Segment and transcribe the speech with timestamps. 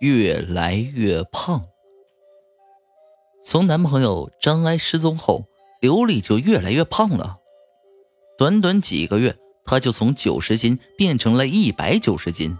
[0.00, 1.66] 越来越胖。
[3.44, 5.44] 从男朋友张安失踪后，
[5.82, 7.36] 刘丽就越来越胖了。
[8.38, 9.36] 短短几个月，
[9.66, 12.56] 她就从九十斤变成了一百九十斤，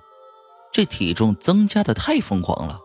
[0.71, 2.79] 这体重增加的太疯狂了。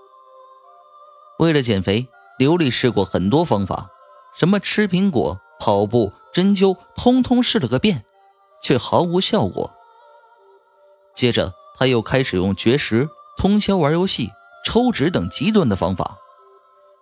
[1.40, 2.08] 为了减肥，
[2.40, 3.90] 刘丽试过很多方法，
[4.38, 8.06] 什么吃苹果、跑步、针灸，通通试了个遍，
[8.64, 9.70] 却毫无效果。
[11.14, 14.32] 接着，她又开始用绝食、通宵玩游戏、
[14.66, 16.18] 抽脂等极端的方法，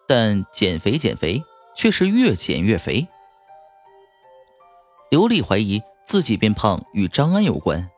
[0.05, 1.41] 但减肥减肥
[1.75, 3.07] 却是越减越肥。
[5.09, 7.89] 刘丽怀疑自己变胖与张安有关。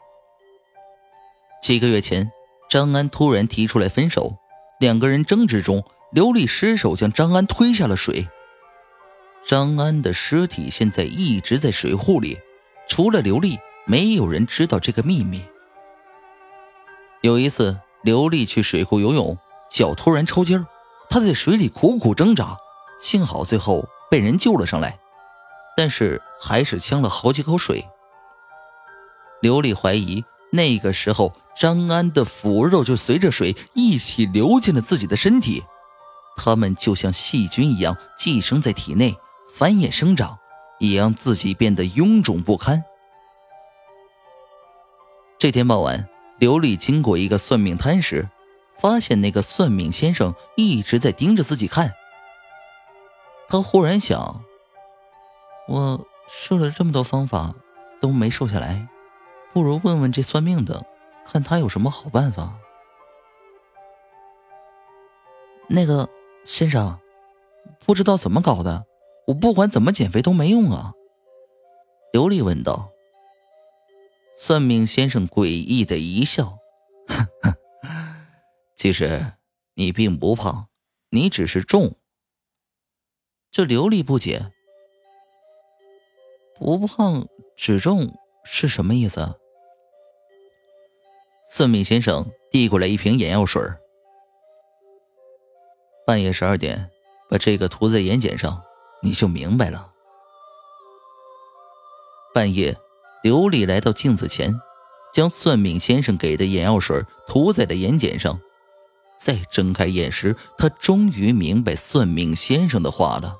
[1.63, 2.31] 几个月前，
[2.69, 4.37] 张安突然提出来分手，
[4.79, 8.27] 两个人争执中，刘丽失手将张安推下了水。
[9.47, 12.37] 张安的尸体现在一直在水库里，
[12.87, 15.43] 除了刘丽，没有人知道这个秘密。
[17.21, 19.35] 有一次，刘丽去水库游泳，
[19.69, 20.65] 脚突然抽筋儿，
[21.09, 22.57] 他在水里苦苦挣扎，
[22.99, 24.97] 幸好最后被人救了上来。
[25.77, 27.85] 但是还是呛了好几口水。
[29.41, 35.61] 刘丽怀疑那个时候张安的腐肉就随着水一起流进了自己的身体，
[36.37, 39.13] 他们就像细菌一样寄生在体内，
[39.53, 40.37] 繁衍生长，
[40.79, 42.81] 也让自己变得臃肿不堪。
[45.37, 46.07] 这天傍晚，
[46.39, 48.27] 刘丽经过一个算命摊时，
[48.85, 51.95] 发现那个算命先生一直在盯着自己看。
[53.47, 54.43] 他忽然想。
[55.67, 57.55] 我试了这么多方法，
[57.99, 58.87] 都没瘦下来，
[59.53, 60.85] 不如问问这算命的，
[61.25, 62.53] 看他有什么好办法。
[65.67, 66.07] 那个
[66.43, 66.99] 先生，
[67.87, 68.85] 不知道怎么搞的，
[69.25, 70.93] 我不管怎么减肥都没用啊。
[72.13, 72.89] 刘丽问道。
[74.37, 76.59] 算命先生诡异的一笑，
[77.07, 77.55] 呵呵，
[78.75, 79.33] 其实
[79.75, 80.67] 你并不胖，
[81.09, 81.97] 你只是重。
[83.51, 84.51] 这刘丽不解。
[86.57, 87.27] 不胖
[87.57, 89.39] 只重是什么意思？
[91.49, 93.61] 算命先生递过来一瓶眼药水
[96.05, 96.89] 半夜十二点，
[97.29, 98.61] 把这个涂在眼睑上，
[99.01, 99.93] 你就明白了。
[102.33, 102.77] 半夜，
[103.23, 104.53] 刘丽来到镜子前，
[105.13, 108.39] 将算命先生给的眼药水涂在了眼睑上。
[109.17, 113.37] 再睁开眼时，他终于明白算命先生的话了。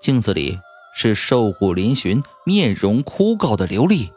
[0.00, 0.58] 镜子里。
[0.98, 4.10] 是瘦骨嶙峋、面容枯槁的刘丽，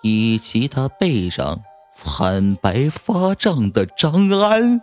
[0.00, 1.58] 以及他背上
[1.92, 4.80] 惨白发胀的张安。